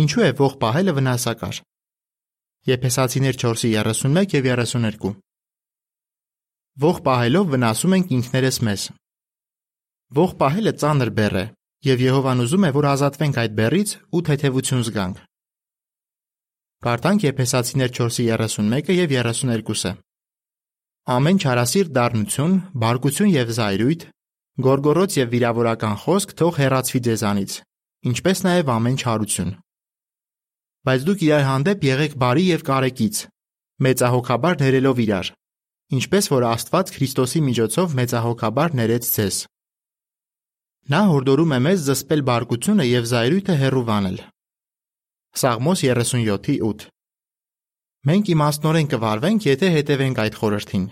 Ինչու 0.00 0.22
է 0.24 0.30
ող 0.46 0.54
պահելը 0.62 0.92
վնասակար։ 0.96 1.58
Եփեսացիներ 2.70 3.36
4:31 3.42 4.36
եւ 4.38 4.48
32 4.48 5.12
Ող 6.88 7.02
պահելով 7.08 7.52
վնասում 7.52 7.96
ենք 7.98 8.14
ինքներս 8.16 8.60
մեզ։ 8.64 8.86
Ող 10.24 10.32
պահելը 10.40 10.72
ծանր 10.80 11.10
բեռ 11.20 11.36
է, 11.42 11.44
եւ 11.90 12.06
Եհովան 12.06 12.42
ուզում 12.48 12.64
է, 12.64 12.70
որ 12.80 12.90
ազատվենք 12.94 13.36
այդ 13.44 13.52
բեռից 13.60 13.94
ու 14.08 14.24
թեթևություն 14.30 14.84
զգանք։ 14.88 15.16
Կարդանք 16.84 17.20
Եփեսացիներ 17.28 17.90
4:31 18.00 18.96
եւ 19.04 19.14
32-ը։ 19.20 19.92
Ամեն 21.12 21.38
չարասիր 21.44 21.86
դառնություն, 21.92 22.52
բարկություն 22.72 23.34
եւ 23.36 23.48
զայրույթ, 23.60 24.02
Գորգորոց 24.54 25.16
եւ 25.18 25.32
վիրավորական 25.34 25.96
խոսք 25.98 26.32
թող 26.38 26.58
հեռացվի 26.62 27.00
ձեզանից, 27.06 27.54
ինչպես 28.06 28.42
նաեւ 28.46 28.68
ամեն 28.74 28.98
չարություն։ 29.02 29.50
Բայց 30.86 31.06
դուք 31.08 31.24
իրար 31.26 31.42
հանդեպ 31.48 31.86
եղեք 31.88 32.14
բարի 32.22 32.44
եւ 32.52 32.62
կարեկից, 32.68 33.16
մեծահոգաբար 33.82 34.60
ներելով 34.62 35.02
իրար, 35.04 35.32
ինչպես 35.98 36.30
որ 36.34 36.46
Աստված 36.54 36.94
Քրիստոսի 36.94 37.42
միջոցով 37.50 37.98
մեծահոգաբար 37.98 38.78
ներեց 38.78 39.10
ձեզ։ 39.18 39.36
Նա 40.94 41.00
հորդորում 41.10 41.54
է 41.56 41.60
մեզ 41.66 41.86
զսպել 41.90 42.22
բարկությունը 42.30 42.84
եւ 42.94 43.04
զայրույթը 43.10 43.54
հեռու 43.64 43.86
վանել։ 43.90 44.18
Սաղմոս 45.34 45.80
37:8 45.90 46.90
Մենք 48.04 48.28
իմաստնորեն 48.34 48.90
կվարվենք, 48.92 49.46
եթե 49.50 49.68
հետևենք 49.74 50.18
այդ 50.24 50.34
խորհրդին, 50.38 50.84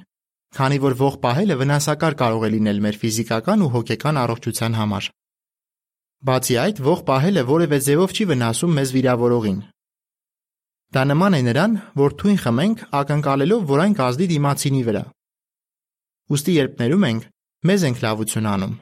քանի 0.53 0.79
որ 0.85 0.95
ող 1.09 1.15
պահելը 1.23 1.57
վնասակար 1.63 2.15
կարող 2.23 2.43
է 2.47 2.51
լինել 2.53 2.81
մեր 2.85 2.97
ֆիզիկական 3.03 3.63
ու 3.65 3.71
հոգեկան 3.73 4.21
առողջության 4.23 4.77
համար։ 4.79 5.09
Բացի 6.29 6.57
այդ, 6.63 6.83
ող 6.93 7.01
պահելը 7.09 7.43
որևէ 7.49 7.79
ձևով 7.87 8.13
չի 8.13 8.25
վնասում 8.31 8.77
մեզ 8.79 8.93
վիրավորողին։ 8.97 9.59
Դա 10.93 11.03
նման 11.09 11.35
է 11.39 11.41
նրան, 11.49 11.77
որ 11.97 12.15
թույն 12.21 12.39
խմենք, 12.45 12.85
ակնկալելով, 13.01 13.63
որ 13.73 13.83
այն 13.83 13.95
կազդի 13.97 14.27
դիմացինի 14.33 14.83
վրա։ 14.89 15.03
Ոստի 16.33 16.53
երբ 16.59 16.83
ներում 16.83 17.07
ենք, 17.09 17.25
մեզ 17.69 17.87
ենք 17.89 18.03
լավություն 18.05 18.49
անում։ 18.53 18.75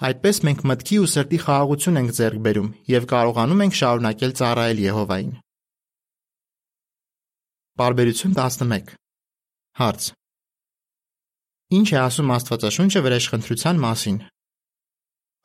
Այդպես 0.00 0.40
մենք 0.48 0.62
մտքի 0.70 0.96
ու 1.02 1.10
սրտի 1.12 1.38
խաղաղություն 1.44 2.00
ենք 2.00 2.14
ձեռք 2.16 2.40
բերում 2.46 2.70
եւ 2.94 3.08
կարողանում 3.10 3.64
ենք 3.66 3.76
շարունակել 3.80 4.32
ծառայել 4.40 4.80
Եհովային։ 4.86 5.34
Բարբերություն 7.80 8.38
11 8.38 8.96
Հարց. 9.80 10.19
Ինչ 11.70 11.88
է 11.94 11.98
ասում 12.02 12.30
Աստվածաշունչը 12.34 13.00
վրեժխնդրության 13.04 13.76
մասին։ 13.78 14.16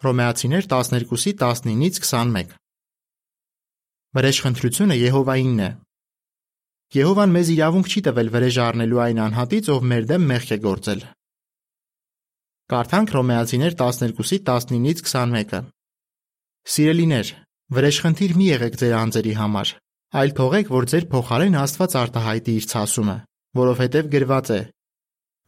Հռոմեացիներ 0.01 0.67
12-ի 0.72 1.34
19-ից 1.38 2.00
21 2.01 2.55
Վրեժխնդրությունը 4.17 4.98
Եհովայինն 4.98 5.62
է։ 5.62 5.70
Եհովան 6.98 7.36
մեզ 7.36 7.51
իրավունք 7.55 7.91
չի 7.94 8.01
տվել 8.08 8.32
վրեժ 8.34 8.58
առնելու 8.65 9.01
այն 9.05 9.22
անհատից, 9.25 9.70
ով 9.75 9.88
մեր 9.91 10.10
դեմ 10.12 10.27
մեղք 10.32 10.51
է 10.55 10.58
գործել։ 10.65 11.05
Կարդանք 12.74 13.13
Հռոմեացիներ 13.13 13.77
12-ի 13.86 14.39
19-ից 14.50 15.05
21-ը։ 15.05 15.60
Սիրելիներ, 16.74 17.34
վրեժխնդիր 17.75 18.38
մի 18.39 18.48
եղեք 18.50 18.79
ձեր 18.82 18.96
անձերի 19.05 19.34
համար, 19.46 19.74
այլ 20.25 20.34
թողեք, 20.41 20.72
որ 20.74 20.89
ձեր 20.89 21.05
փոխարեն 21.13 21.60
Աստված 21.62 21.98
արտահայտի 22.01 22.55
իր 22.62 22.70
ցասումը, 22.74 23.17
որովհետև 23.62 24.10
գրված 24.15 24.51
է. 24.55 24.62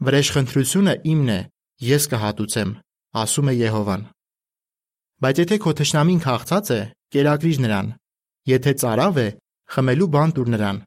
Վրեժխնդրությունը 0.05 0.93
իմն 1.13 1.29
է, 1.33 1.39
ես 1.87 2.03
կհատուցեմ, 2.11 2.73
ասում 3.21 3.47
է 3.51 3.53
Եհովան։ 3.57 4.03
Բայց 5.25 5.39
եթե 5.41 5.57
քո 5.63 5.71
թշնամին 5.81 6.19
քաղցած 6.27 6.67
է, 6.77 6.81
կերակրիր 7.15 7.63
նրան, 7.65 7.87
Եթե 8.47 8.71
ծարավ 8.79 9.17
է, 9.19 9.27
խմելու 9.75 10.07
բան 10.13 10.33
տուր 10.35 10.49
նրան, 10.53 10.77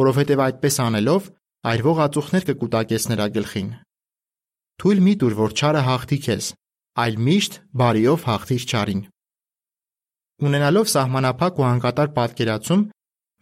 որովհետև 0.00 0.40
այդպես 0.44 0.74
անելով 0.84 1.28
այրվող 1.70 2.00
ածուխներ 2.04 2.44
կկուտակես 2.48 3.06
նրա 3.12 3.26
գլխին։ 3.36 3.70
Թույլ 4.78 5.00
մի 5.06 5.14
տուր, 5.22 5.36
որ 5.38 5.54
չարը 5.56 5.82
հաղթի 5.88 6.18
քեզ, 6.28 6.50
այլ 7.04 7.16
միշտ 7.28 7.56
բարիով 7.80 8.26
հաղթիր 8.28 8.66
չարին։ 8.68 9.02
Ունենալով 10.48 10.92
սահմանափակ 10.92 11.58
ու 11.58 11.68
անկատար 11.72 12.12
պատկերացում, 12.18 12.84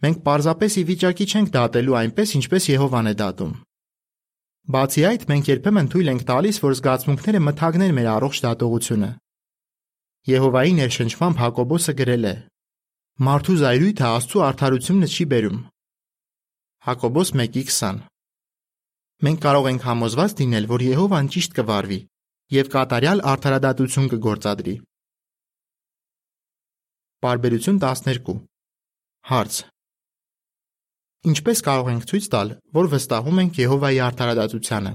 մենք 0.07 0.23
պարզապես 0.27 0.77
ի 0.79 0.83
վիճակի 0.87 1.27
չենք 1.27 1.51
դատելու 1.57 1.99
այնպես, 2.07 2.33
ինչպես 2.39 2.69
Եհովան 2.71 3.11
է 3.11 3.15
դատում։ 3.19 3.53
Բացի 4.67 5.03
այդ, 5.07 5.21
մենք 5.31 5.49
երբեմն 5.49 5.87
թույլ 5.93 6.09
ենք 6.11 6.23
տալիս, 6.27 6.57
որ 6.59 6.73
զգացմունքները 6.77 7.39
մթագնեն 7.45 7.93
մեր 7.95 8.07
առողջ 8.13 8.39
դատողությունը։ 8.45 9.09
Եհովայի 10.27 10.73
ներշնչմամբ 10.79 11.39
Հակոբոսը 11.39 11.93
գրել 12.01 12.27
է. 12.27 12.33
Մարդու 13.27 13.55
զայրույթը 13.61 14.05
Աստծու 14.07 14.43
արդարությունը 14.47 15.07
չի 15.07 15.25
բերում։ 15.31 15.61
Հակոբոս 16.87 17.31
1:20 17.37 18.03
Մենք 19.27 19.39
կարող 19.47 19.69
ենք 19.71 19.87
համոզված 19.87 20.35
լինել, 20.41 20.67
որ 20.73 20.83
Եհովան 20.87 21.31
ճիշտ 21.33 21.55
կվարվի 21.57 21.99
եւ 22.57 22.69
կատարյալ 22.75 23.23
արդարադատություն 23.31 24.11
կգործադրի։ 24.11 24.75
Բարբերություն 27.23 27.79
12 27.87 28.37
Հարց. 29.31 29.63
Ինչպես 31.27 31.59
կարող 31.65 31.87
ենք 31.91 32.05
ցույց 32.07 32.25
տալ, 32.31 32.51
որ 32.77 32.87
վստահում 32.93 33.39
ենք 33.41 33.57
Եհովայի 33.59 33.97
արդարադատությանը։ 34.05 34.91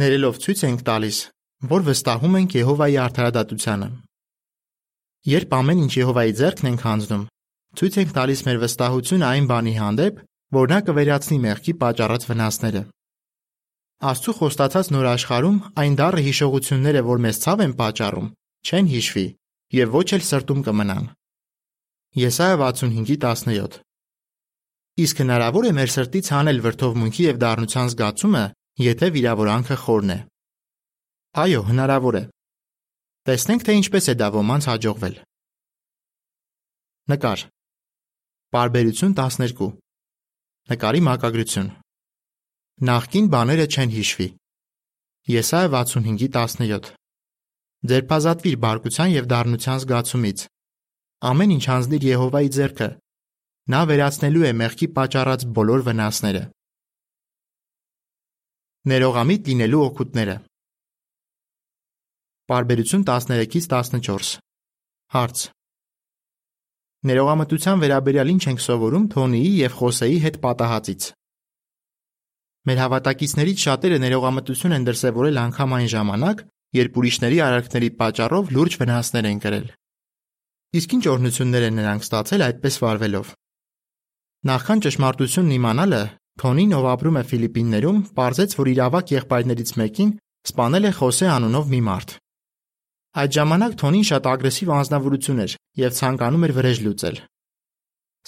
Ներելով 0.00 0.38
ցույց 0.44 0.62
ենք 0.68 0.84
տալիս, 0.88 1.18
որ 1.74 1.84
վստահում 1.88 2.38
ենք 2.40 2.56
Եհովայի 2.58 2.96
արդարադատությանը։ 3.04 3.88
Երբ 5.34 5.54
ամեն 5.58 5.82
ինչ 5.84 5.92
Եհովայի 6.00 6.34
ձեռքն 6.40 6.70
ենք 6.70 6.84
հանձնում, 6.88 7.28
ցույց 7.76 7.94
ենք 8.00 8.16
տալիս 8.16 8.40
մեր 8.48 8.58
վստահությունը 8.64 9.28
այն 9.28 9.46
բանի 9.52 9.74
հանդեպ, 9.84 10.18
որ 10.54 10.72
նա 10.72 10.78
կվերացնի 10.88 11.38
մեղքի 11.44 11.74
պատճառած 11.84 12.28
վնասները։ 12.30 12.82
Աստծո 14.04 14.32
խոստացած 14.38 14.90
նոր 14.94 15.06
աշխարհում 15.14 15.58
այն 15.80 15.94
դառը 16.00 16.22
հիշողությունները, 16.28 17.02
որ 17.08 17.24
մեզ 17.24 17.40
ցավ 17.44 17.64
են 17.64 17.74
պատճառում, 17.78 18.28
չեն 18.68 18.90
հիշվի 18.94 19.26
եւ 19.80 19.96
ոչ 19.96 20.08
էլ 20.18 20.24
սրտում 20.28 20.60
կմնան։ 20.68 21.08
Եսայա 22.24 22.56
65:17 22.60 23.80
Իսկ 24.94 25.20
հնարավոր 25.24 25.66
է 25.66 25.70
մեր 25.74 25.90
սրտից 25.90 26.28
հանել 26.30 26.60
վրթովմունքի 26.64 27.24
եւ 27.24 27.38
դառնության 27.42 27.88
զգացումը, 27.90 28.42
եթե 28.84 29.06
վիրավորանքը 29.14 29.76
խորն 29.84 30.12
է։ 30.14 30.18
Այո, 31.44 31.62
հնարավոր 31.70 32.18
է։ 32.20 32.22
Տեսնենք, 33.26 33.64
թե 33.66 33.74
ինչպես 33.80 34.06
է 34.12 34.14
դա 34.20 34.28
ոմանց 34.38 34.68
հաջողվել։ 34.70 35.16
Նկար։ 37.10 37.40
Բարբերություն 38.54 39.16
12։ 39.18 39.70
Նկարի 40.70 41.00
մակագրություն։ 41.10 41.68
Նախքին 42.88 43.26
բաները 43.34 43.66
չեն 43.74 43.94
հիշվի։ 43.98 44.28
Եսայա 45.34 45.68
65:17։ 45.74 46.92
Ձերբազատվիր 47.90 48.56
բարկության 48.64 49.10
եւ 49.14 49.26
դառնության 49.34 49.80
զգացումից։ 49.82 50.44
Ամեն 51.34 51.54
ինչ 51.54 51.64
հանձնիր 51.74 52.06
Եհովայի 52.14 52.50
ձեռքը։ 52.54 52.88
Նա 53.72 53.78
վերացնելու 53.88 54.42
է 54.44 54.48
մեղքի 54.60 54.86
պատճառած 54.92 55.44
բոլոր 55.56 55.82
վնասները։ 55.86 56.40
Ներողամիտ 58.92 59.46
լինելու 59.50 59.78
օգուտները։ 59.84 60.34
Պարբերություն 62.52 63.04
13-ից 63.08 63.68
14 63.72 64.34
Հարց. 65.14 65.44
Ներողամտության 67.08 67.80
վերաբերյալ 67.84 68.32
ինչ 68.34 68.42
ենք 68.50 68.60
սովորում 68.64 69.06
Թոնիի 69.14 69.52
եւ 69.62 69.78
Խոսեի 69.78 70.18
հետ 70.24 70.36
պատահածից։ 70.44 71.06
Մեր 72.68 72.82
հավատակիցներից 72.84 73.64
շատերը 73.64 74.00
ներողամտություն 74.04 74.76
են 74.76 74.84
դրսևորել 74.90 75.40
անգամ 75.44 75.74
այն 75.78 75.88
ժամանակ, 75.94 76.44
երբ 76.80 77.00
ուրիշների 77.00 77.40
արարքների 77.48 77.90
պատճառով 78.04 78.52
լուրջ 78.58 78.76
վնասներ 78.84 79.30
են 79.32 79.40
կրել։ 79.44 79.66
Իսկ 80.80 80.94
ինչ 80.98 81.04
օրհնություններ 81.14 81.66
են 81.70 81.80
նրանք 81.80 82.06
ստացել 82.08 82.46
այդպես 82.48 82.78
վարվելով։ 82.84 83.32
Նախքան 84.44 84.80
ճշմարտությունն 84.84 85.52
իմանալը, 85.56 85.98
Թոնին, 86.40 86.72
ով 86.76 86.86
ապրում 86.90 87.16
է 87.16 87.20
Ֆիլիպիններում, 87.30 87.98
ողջեց, 88.18 88.54
որ 88.58 88.68
իր 88.74 88.80
ավակ 88.84 89.12
եղբայրներից 89.14 89.70
մեկին 89.80 90.10
սպանել 90.50 90.84
է 90.84 90.90
Խոսե 90.98 91.28
անունով 91.32 91.70
մի 91.72 91.80
մարդ։ 91.86 92.10
Այդ 93.22 93.34
ժամանակ 93.36 93.76
Թոնին 93.80 94.04
շատ 94.10 94.28
ագրեսիվ 94.34 94.72
անձնավորություն 94.74 95.40
էր 95.44 95.54
եւ 95.80 95.94
ցանկանում 95.96 96.44
էր 96.44 96.52
վրեժ 96.58 96.82
լուծել։ 96.84 97.16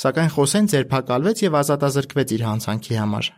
Սակայն 0.07 0.33
Խոսեն 0.37 0.71
ձերբակալվեց 0.73 1.43
եւ 1.45 1.59
ազատազրկվեց 1.61 2.33
իր 2.37 2.43
հանցանքի 2.47 2.97
համար։ 2.97 3.29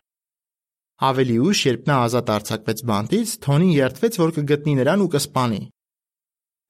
Ավելի 1.08 1.36
ուշ, 1.48 1.58
երբ 1.66 1.82
նա 1.88 1.96
ազատ 2.04 2.30
արձակվեց 2.38 2.78
բանտից, 2.90 3.34
Թոնին 3.42 3.74
երդվեց, 3.74 4.14
որ 4.22 4.30
կգտնի 4.38 4.72
նրան 4.78 5.02
ու 5.02 5.10
կսպանի։ 5.18 5.60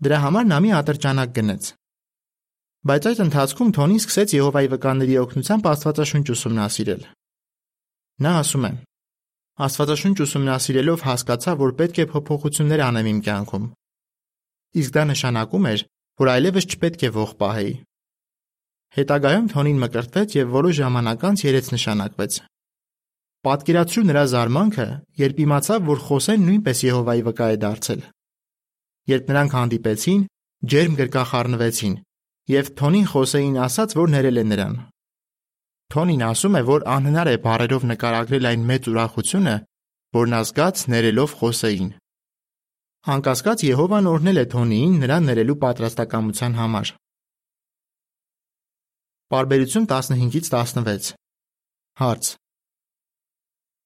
Դրա 0.09 0.19
համար 0.25 0.49
նա 0.49 0.59
մի 0.65 0.73
ատրճանակ 0.79 1.31
գնեց։ 1.37 1.73
Բայց 2.87 3.09
այդ 3.11 3.23
ընթացքում 3.27 3.73
Թոնին 3.79 4.03
սկսեց 4.05 4.35
Եհովայի 4.39 4.69
վկաների 4.75 5.17
օգնությամբ 5.25 5.65
Աստվածաշունչ 5.73 6.27
ուսումնասիրել։ 6.37 7.03
Նա 8.23 8.33
ասում 8.45 8.69
է. 8.69 8.73
Աստվածաշունչ 9.67 10.17
ուսումնասիրելով 10.29 11.05
հասկացա, 11.09 11.59
որ 11.59 11.75
պետք 11.83 11.99
է 11.99 12.09
փոփոխություններ 12.15 12.85
անեմ 12.89 13.11
իմ 13.13 13.21
կյանքում 13.27 13.67
իսկ 14.77 14.95
դա 14.95 15.05
նշանակում 15.11 15.69
էր, 15.73 15.85
որ 16.21 16.31
այլևս 16.35 16.67
չպետք 16.69 17.05
է 17.09 17.11
ող 17.23 17.33
պահեի։ 17.41 17.75
Հետագայում 18.99 19.49
Թոնին 19.53 19.81
մկրտվեց 19.85 20.37
եւ 20.39 20.53
որոշ 20.55 20.75
ժամանակ 20.79 21.25
անց 21.29 21.45
երեց 21.45 21.67
նշանակվեց։ 21.75 22.39
Պատկերացրու 23.49 24.07
նրա 24.09 24.25
զարմանքը, 24.33 24.87
երբ 25.23 25.41
իմացավ, 25.45 25.85
որ 25.89 25.99
Խոսեն 26.09 26.45
նույնպես 26.49 26.79
Եհովայի 26.89 27.23
վկա 27.29 27.49
է 27.49 27.59
դարձել։ 27.65 28.01
Երբ 29.09 29.29
նրանք 29.33 29.53
հանդիպեցին, 29.59 30.25
ջերմ 30.69 30.97
գրկախառնվեցին, 30.99 31.95
եւ 32.49 32.71
Թոնին 32.81 33.09
Խոսեին 33.13 33.57
ասաց, 33.65 33.95
որ 33.99 34.13
ներել 34.15 34.41
է 34.41 34.45
նրան։ 34.53 34.77
Թոնին 35.93 36.25
ասում 36.29 36.57
է, 36.59 36.63
որ 36.69 36.85
անհնար 36.95 37.29
է 37.33 37.37
բարերով 37.45 37.85
նկարագրել 37.93 38.49
այն 38.49 38.65
մեծ 38.71 38.89
ուրախությունը, 38.93 39.55
որ 40.17 40.31
նա 40.33 40.41
զգաց 40.49 40.83
ներելով 40.93 41.37
Խոսեին։ 41.41 41.91
Անկասկած 43.15 43.65
Եհովան 43.69 44.11
օրհնել 44.13 44.41
է 44.43 44.45
Թոնիին 44.53 44.99
նրան 45.05 45.29
ներելու 45.29 45.59
պատրաստակամության 45.65 46.59
համար։ 46.59 46.93
Պարբերություն 49.33 49.89
15-ից 49.93 50.53
16 50.53 51.15
Հարց. 52.01 52.29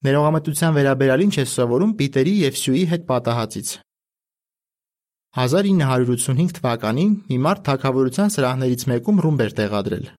Ներողամտության 0.06 0.74
վերաբերյալ 0.76 1.22
ինչ 1.26 1.34
է 1.38 1.44
սովորում 1.52 1.94
Պիտերի 1.98 2.34
եւ 2.42 2.58
Սյուի 2.62 2.82
հետ 2.92 3.06
պատահածից։ 3.10 3.68
1985 5.32 6.50
թվականին 6.58 7.12
մի 7.30 7.36
մարդ 7.44 7.62
թագավորության 7.64 8.32
սրահներից 8.34 8.82
մեկում 8.90 9.20
ռումբ 9.24 9.42
էր 9.44 9.54
տեղադրել։ 9.60 10.10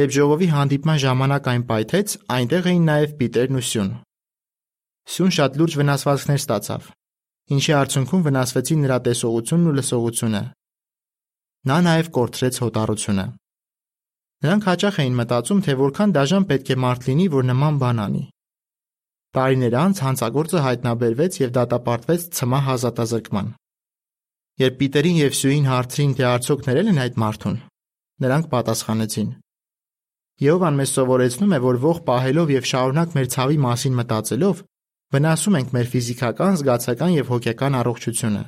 Երբ 0.00 0.14
ժողովի 0.16 0.48
հանդիպման 0.52 0.98
ժամանակ 1.02 1.46
այն 1.52 1.62
պայթեց, 1.68 2.14
այնտեղ 2.36 2.66
էին 2.72 2.88
նաև 2.88 3.14
Պիտերն 3.20 3.60
ու 3.60 3.64
Սյուն։ 3.68 3.92
Սյուն 5.12 5.32
շատ 5.38 5.60
լուրջ 5.60 5.76
վնասվածքներ 5.82 6.42
ստացավ, 6.42 6.90
ինչի 7.54 7.72
արդյունքում 7.78 8.26
վնասվեցին 8.26 8.82
նրա 8.82 8.98
տեսողությունն 9.06 9.70
ու 9.70 9.76
լսողությունը։ 9.78 10.42
Նա 11.70 11.78
նաև 11.86 12.12
կորցրեց 12.18 12.60
հոտառությունը։ 12.66 13.26
Նրանք 14.42 14.62
հաճախ 14.72 15.02
էին 15.02 15.18
մտածում, 15.22 15.62
թե 15.62 15.74
որքան 15.78 16.18
դաժան 16.18 16.46
պետք 16.50 16.70
է 16.74 16.80
մարդ 16.82 17.10
լինի, 17.12 17.26
որ 17.38 17.50
նման 17.52 17.82
բան 17.86 18.02
անի։ 18.02 18.24
Տարիներ 19.32 19.74
անց 19.86 20.00
հանցագործը 20.02 20.62
հայտնաբերվեց 20.66 21.42
եւ 21.46 21.52
դատապարտվեց 21.62 22.30
ցմահ 22.42 22.64
հազատազրկման։ 22.72 23.52
Երբ 24.60 24.74
Պիտերին 24.82 25.18
եւ 25.22 25.36
Սյուին 25.38 25.68
հարցրին, 25.70 26.10
թե 26.18 26.24
արդյոք 26.28 26.66
ներել 26.68 26.90
են 26.92 27.00
այդ 27.02 27.14
մարդուն, 27.22 27.54
նրանք 28.20 28.48
պատասխանեցին. 28.52 29.30
Եհովան 30.42 30.76
մեզ 30.76 30.90
սովորեցնում 30.92 31.54
է, 31.56 31.58
որ 31.62 31.78
ող 31.92 31.98
պահելով 32.08 32.52
եւ 32.52 32.68
շարունակ 32.72 33.16
մեր 33.16 33.30
ցավի 33.32 33.58
մասին 33.62 33.96
մտածելով, 33.96 34.60
վնասում 35.12 35.56
ենք 35.60 35.72
մեր 35.76 35.88
ֆիզիկական, 35.92 36.58
զգացական 36.60 37.12
եւ 37.16 37.32
հոգեկան 37.32 37.78
առողջությունը։ 37.80 38.42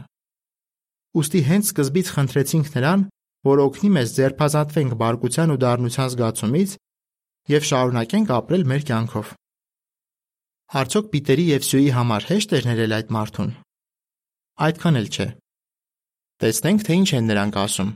Ոստի 1.15 1.41
հենց 1.49 1.71
սկզբից 1.71 2.09
խնդրեցինք 2.15 2.69
նրան, 2.75 3.05
որ 3.45 3.63
օգնի 3.65 3.91
մեզ 3.95 4.13
ձերբազատվենք 4.19 4.97
բարկության 5.05 5.53
ու 5.55 5.61
դառնության 5.65 6.11
զգացումից 6.15 6.71
եւ 7.55 7.67
շարունակենք 7.69 8.35
ապրել 8.35 8.65
մեր 8.73 8.85
կյանքով։ 8.89 9.33
Արդյոք 10.81 11.09
Պիտերի 11.13 11.45
եւ 11.55 11.67
Սյուի 11.69 11.91
համար 11.95 12.29
հեշտ 12.33 12.55
էր 12.59 12.69
ներել 12.73 12.95
այդ 12.99 13.11
մարդուն։ 13.15 13.51
Այդքան 14.65 15.01
էլ 15.01 15.09
չէ։ 15.15 15.29
Տեսնենք, 16.43 16.81
թե 16.87 16.97
ինչ 16.99 17.11
են 17.15 17.29
նրանք 17.31 17.59
ասում։ 17.63 17.91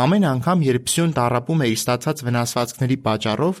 Ամեն 0.00 0.24
անգամ, 0.30 0.62
երբ 0.70 0.90
Սյուն 0.90 1.12
տարապում 1.18 1.60
է 1.60 1.66
իր 1.70 1.80
ստացած 1.80 2.22
վնասվածքների 2.26 2.96
պատճառով, 3.04 3.60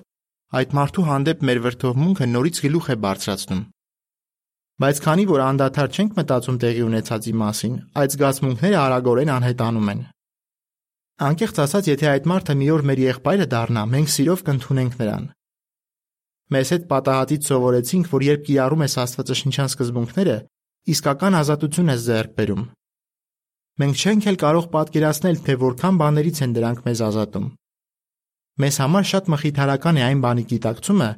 այդ 0.60 0.72
մարդու 0.78 1.04
հանդեպ 1.10 1.44
մեր 1.48 1.60
վրթովմունքը 1.66 2.28
նորից 2.30 2.60
գլուխ 2.64 2.88
է 2.90 2.96
բարձրացնում։ 3.04 3.60
Բայց 4.80 5.00
քանի 5.04 5.24
որ 5.28 5.42
անդադար 5.44 5.90
չենք 5.90 6.16
մտածում 6.16 6.58
տեղի 6.64 6.82
ունեցածի 6.86 7.34
մասին, 7.40 7.74
այդ 8.00 8.14
զգացմունքները 8.16 8.78
արագորեն 8.80 9.32
անհետանում 9.36 9.90
են։ 9.92 10.00
Անկեղծ 11.20 11.60
ասած, 11.66 11.90
եթե 11.90 12.06
այդ 12.10 12.28
մարդը 12.32 12.54
մի 12.56 12.68
օր 12.72 12.84
մեր 12.88 13.02
եղբայրը 13.04 13.46
դառնա, 13.52 13.82
մենք 13.92 14.12
սիրով 14.14 14.44
կընդունենք 14.46 14.94
նրան։ 15.04 15.26
Մեզ 16.50 16.70
հետ 16.74 16.86
պատահածից 16.90 17.50
սովորեցինք, 17.50 18.08
որ 18.10 18.24
երբ 18.30 18.46
կիրառում 18.48 18.84
ես 18.86 18.94
աստվածաշնչյան 19.04 19.70
սկզբունքները, 19.70 20.36
իսկական 20.96 21.36
ազատություն 21.44 21.92
ես 21.92 22.06
ձեռք 22.08 22.32
բերում։ 22.40 22.64
Մենք 23.80 24.00
չենք 24.00 24.26
էլ 24.30 24.36
կարող 24.40 24.66
պատկերացնել, 24.74 25.36
թե 25.46 25.54
որքան 25.60 25.98
բաներից 26.00 26.40
են 26.44 26.54
դրանք 26.56 26.80
մեզ 26.84 27.00
ազատում։ 27.06 27.46
Մեզ 28.60 28.78
համար 28.82 29.06
շատ 29.10 29.30
մխիթարական 29.32 30.00
է 30.00 30.02
այն 30.04 30.20
բանի 30.24 30.44
գիտակցումը, 30.50 31.08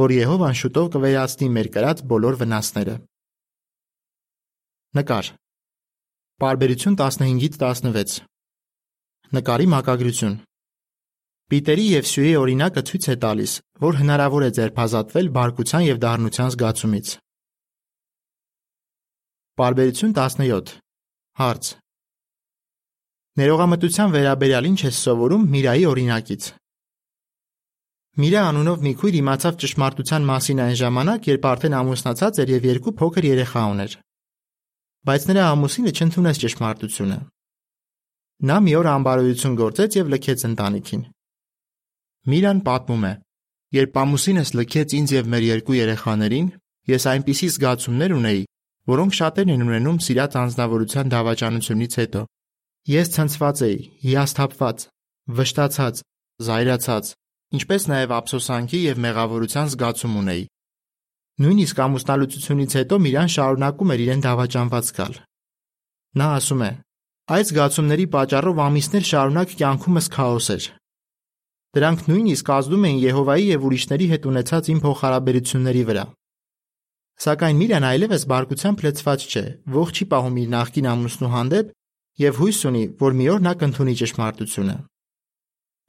որ 0.00 0.14
Եհովան 0.16 0.58
շուտով 0.60 0.90
կվերացնի 0.96 1.48
մեր 1.56 1.70
կրած 1.76 2.02
բոլոր 2.10 2.36
վնասները։ 2.42 2.96
Նկար։ 5.00 5.32
Պարբերություն 6.44 7.00
15-ից 7.00 7.58
16։ 7.64 8.20
Նկարի 9.40 9.66
մակագրություն։ 9.70 10.38
Պիտերի 11.50 11.84
եւ 11.90 12.08
Սյուի 12.10 12.32
օրինակը 12.40 12.82
ցույց 12.90 13.06
է 13.10 13.16
տալիս, 13.24 13.52
որ 13.84 13.98
հնարավոր 14.00 14.46
է 14.46 14.50
ձերբազատվել 14.60 15.30
բարկության 15.40 15.84
եւ 15.88 16.00
դառնության 16.04 16.52
զգացումից։ 16.54 17.12
Պարբերություն 19.60 20.14
17։ 20.20 20.74
Հարց. 21.40 21.76
Ներողամտության 23.40 24.14
վերաբերյալ 24.16 24.68
ինչ 24.70 24.80
է 24.90 24.92
սովորում 25.00 25.48
Միրայի 25.54 25.88
օրինակից։ 25.94 26.50
Միրա 28.20 28.44
անունով 28.50 28.84
մի 28.84 28.92
քույր 29.00 29.18
իմացավ 29.22 29.58
ճշմարտության 29.64 30.30
մասին 30.34 30.62
այն 30.66 30.78
ժամանակ, 30.82 31.28
երբ 31.30 31.50
արդեն 31.54 31.80
ամուսնացած 31.80 32.44
էր 32.44 32.54
եւ 32.58 32.70
երկու 32.74 32.96
փոքր 33.00 33.28
երեխա 33.30 33.64
ուներ 33.70 33.98
բայց 35.08 35.22
նրա 35.30 35.44
ամուսինը 35.54 35.90
չընդունեց 35.96 36.38
ճշմարտությունը։ 36.40 37.16
Նա 38.50 38.56
մի 38.64 38.72
օր 38.80 38.88
անբարոյություն 38.90 39.54
գործեց 39.60 39.96
եւ 39.96 40.10
լքեց 40.12 40.42
ընտանիքին։ 40.48 41.04
Միրան 42.32 42.60
պատմում 42.66 43.06
է. 43.08 43.12
Երբ 43.80 43.96
ամուսինս 44.02 44.52
լքեց 44.60 44.94
ինձ 45.00 45.14
եւ 45.16 45.30
մեր 45.32 45.46
երկու 45.46 45.78
երեխաներին, 45.78 46.50
ես 46.90 47.06
այնպիսի 47.14 47.48
զգացումներ 47.54 48.14
ունեի, 48.20 48.42
որոնք 48.92 49.16
շատերն 49.20 49.54
են 49.54 49.64
ունենում 49.70 50.00
սիրած 50.04 50.36
անznավորության 50.40 51.12
դավաճանությունից 51.16 51.96
հետո։ 52.00 52.22
Ես 52.88 53.10
ցնցված 53.12 53.60
էի, 53.66 53.76
հիասթափված, 54.00 54.84
վշտացած, 55.36 55.98
զայրացած, 56.40 57.10
ինչպես 57.60 57.82
նաև 57.90 58.14
ափսոսանքի 58.16 58.78
եւ 58.80 59.00
մեղավորության 59.04 59.70
զգացում 59.74 60.14
ունեի։ 60.20 60.44
Նույնիսկ 61.44 61.82
ամուսնալուծությունից 61.84 62.76
հետո 62.80 62.98
Միրան 63.04 63.30
շարունակում 63.36 63.92
էր 63.94 64.00
իրեն 64.04 64.24
դավաճանված 64.24 64.88
զգալ։ 64.90 65.14
Նա 66.20 66.28
ասում 66.40 66.62
է. 66.64 66.70
Այս 67.30 67.50
զգացումների 67.50 68.06
պատճառով 68.16 68.62
ամիսներ 68.64 69.04
շարունակ 69.10 69.52
կյանքումս 69.60 70.06
քաոս 70.16 70.48
էր։ 70.56 70.64
Դրանք 71.76 72.00
նույնիսկ 72.10 72.48
ազդում 72.50 72.86
էին 72.88 73.02
Եհովայի 73.04 73.44
եւ 73.50 73.66
ուրիշների 73.68 74.06
հետ 74.10 74.24
ունեցած 74.30 74.70
իմ 74.72 74.80
փոխհարաբերությունների 74.84 75.84
վրա։ 75.90 76.04
Սակայն 77.20 77.60
Միրան 77.60 77.86
այլևս 77.90 78.22
բարկությամբ 78.32 78.82
լեցված 78.88 79.26
չէ, 79.30 79.44
ողջ 79.76 80.00
չի 80.00 80.06
պահում 80.10 80.40
իր 80.40 80.48
նախկին 80.56 80.90
ամուսնու 80.90 81.30
հանդեպ 81.36 81.76
եւ 82.18 82.40
հույս 82.40 82.62
ունի, 82.70 82.84
որ 83.00 83.18
մի 83.20 83.26
օր 83.34 83.44
նա 83.46 83.52
կընդունի 83.60 83.94
ճշմարտությունը։ 84.00 84.78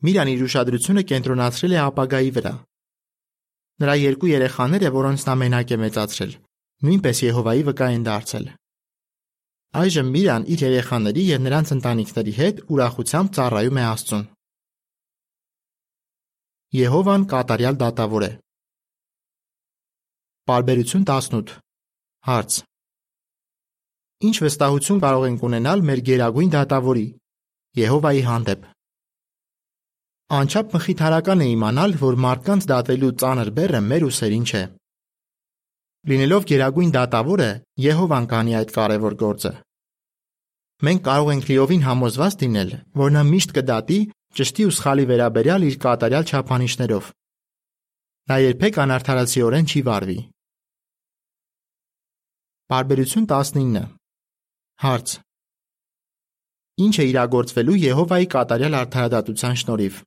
Միրան 0.02 0.32
իր 0.32 0.44
ուշադրությունը 0.48 1.04
կենտրոնացրել 1.12 1.74
է 1.78 1.80
ապագայի 1.82 2.32
վրա, 2.38 2.54
Նրա 3.82 3.94
երկու 3.98 4.30
երեխաները, 4.30 4.90
որոնց 4.94 5.24
նա 5.26 5.34
մենակ 5.42 5.72
է 5.74 5.78
մեծացրել, 5.82 6.34
նույնպես 6.86 7.22
Եհովայի 7.26 7.64
վկա 7.70 7.88
են 7.96 8.04
դարձել։ 8.06 8.46
Այժմ 9.82 10.12
Միրան 10.16 10.46
իր 10.54 10.64
երեխաների 10.68 11.24
եւ 11.32 11.42
նրանց 11.48 11.72
ընտանիքների 11.76 12.34
հետ 12.38 12.62
ուրախությամբ 12.76 13.34
ծառայում 13.38 13.80
է 13.82 13.86
Աստծուն։ 13.90 14.26
Եհովան 16.82 17.26
կատարյալ 17.32 17.80
դատավոր 17.82 18.26
է։ 18.28 18.32
Բարբերություն 20.52 21.08
18 21.10 21.56
Հարց. 22.30 22.62
Ինչ 24.22 24.36
վստահություն 24.46 25.00
կարող 25.02 25.24
ենք 25.32 25.44
ունենալ 25.48 25.80
մեր 25.88 26.00
գերագույն 26.08 26.50
դատավորի 26.54 27.06
Եհովայի 27.80 28.22
հանդեպ։ 28.28 28.66
Անչափ 30.38 30.74
մխիթարական 30.76 31.42
է 31.42 31.48
իմանալ, 31.52 31.96
որ 32.02 32.18
մարդկանց 32.26 32.68
դատելու 32.72 33.10
ծանր 33.22 33.50
բեռը 33.58 33.80
մեր 33.88 34.06
ուսերին 34.08 34.44
չէ։ 34.52 34.62
Լինելով 36.12 36.46
գերագույն 36.52 36.92
դատավորը, 36.96 37.50
Եհովան 37.86 38.28
կանի 38.34 38.56
այդ 38.62 38.74
կարևոր 38.78 39.16
գործը։ 39.22 39.52
Մենք 40.86 41.02
կարող 41.08 41.32
ենք 41.34 41.50
լիովին 41.50 41.86
համոզված 41.88 42.38
լինել, 42.42 42.70
որ 43.02 43.16
նա 43.16 43.24
միշտ 43.32 43.56
կդատի 43.58 44.00
ճշտի 44.38 44.68
ու 44.70 44.76
սխալի 44.78 45.06
վերաբերյալ 45.12 45.66
իր 45.72 45.80
կատարյալ 45.86 46.30
չափանիշներով։ 46.32 47.10
Նա 48.32 48.38
երբեք 48.46 48.80
անարդարացիորեն 48.86 49.72
չի 49.72 49.82
վարվի։ 49.90 50.20
Բարբերություն 52.72 53.28
19 53.34 54.01
Հարց. 54.82 55.12
Ինչ 56.82 56.96
է 56.98 57.06
իրագործվելու 57.12 57.76
Եհովայի 57.82 58.28
կատարյալ 58.34 58.78
արդարադատության 58.80 59.58
շնորհիվ։ 59.62 60.00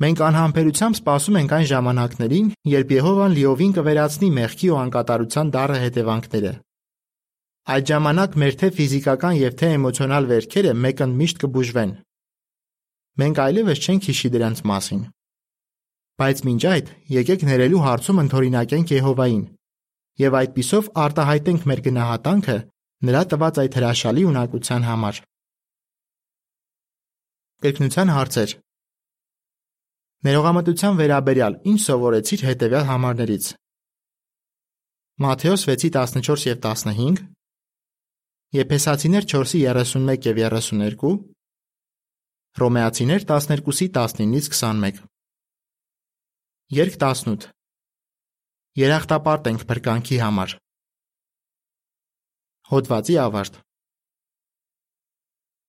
Մենք 0.00 0.22
անհամբերությամբ 0.24 0.96
սպասում 0.96 1.36
ենք 1.40 1.52
այն 1.56 1.66
ժամանակներին, 1.70 2.46
երբ 2.74 2.94
Եհովան 2.96 3.34
լիովին 3.36 3.74
կվերացնի 3.76 4.30
մեղքի 4.38 4.70
ու 4.72 4.78
անկատարության 4.80 5.52
դառը 5.56 5.76
հետևանքները։ 5.84 6.54
Այդ 7.76 7.92
ժամանակ 7.92 8.40
մեր 8.40 8.58
թե 8.64 8.72
ֆիզիկական 8.80 9.36
եւ 9.36 9.52
թե 9.60 9.70
էմոցիոնալ 9.76 10.32
վերքերը 10.32 10.74
մեկընդմիշտ 10.80 11.44
կբուժվեն։ 11.44 11.94
Մենք 13.20 13.44
այլևս 13.44 13.84
չենք 13.84 14.10
հիշի 14.10 14.34
դրանց 14.40 14.66
մասին։ 14.72 15.06
Բայց 16.20 16.44
մինչ 16.48 16.62
այդ, 16.72 16.90
եկեք 17.20 17.48
ներելու 17.52 17.84
հարցում 17.84 18.20
ընդօրինակենք 18.24 18.96
Եհովային 18.96 19.44
եւ 20.20 20.36
այդпիսով 20.40 20.92
արտահայտենք 21.04 21.68
մեր 21.68 21.80
գնահատանքը 21.90 22.60
նրա 23.08 23.22
տված 23.32 23.58
այդ 23.62 23.76
հրաշալի 23.78 24.24
ունակության 24.30 24.82
համար։ 24.90 25.20
Կրկնության 27.64 28.12
հարցեր. 28.16 28.52
Ներողամտության 30.26 30.94
վերաբերյալ 31.00 31.54
ինչ 31.70 31.80
սովորեցիր 31.86 32.40
հետևյալ 32.50 32.84
համարներից։ 32.90 33.44
Մատթեոս 35.24 35.64
6:14 35.68 36.46
եւ 36.50 36.60
15, 36.64 37.24
Եփեսացիներ 38.52 39.24
4:31 39.32 40.26
եւ 40.28 40.38
32, 40.44 41.12
Հռոմեացիներ 42.58 43.24
12:19-ից 43.30 44.48
21։ 44.50 45.04
Երկ 46.80 46.96
18։ 47.04 47.46
Երախտապարտ 48.80 49.48
ենք 49.50 49.62
փրկանքի 49.70 50.18
համար։ 50.24 50.56
Հոդվացի 52.70 53.16
ավարտ։ 53.26 53.60